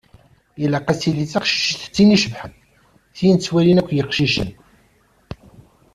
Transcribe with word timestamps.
Ilaq 0.63 0.87
ad 0.91 0.97
tili 1.01 1.25
teqcict 1.31 1.81
d 1.89 1.91
tin 1.95 2.15
icebḥen, 2.15 2.53
tin 3.17 3.35
ttwalin 3.37 3.81
akk 3.81 3.89
yiqcicen. 3.95 4.49